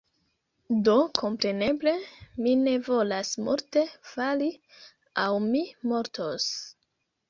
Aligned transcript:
do, 0.87 0.95
kompreneble, 1.19 1.93
mi 2.47 2.55
ne 2.63 2.75
volas 2.89 3.37
multe 3.51 3.87
fali, 4.15 4.53
aŭ 5.27 5.31
mi 5.49 5.67
mortos. 5.93 6.55